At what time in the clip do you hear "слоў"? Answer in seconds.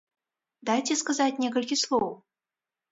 1.85-2.13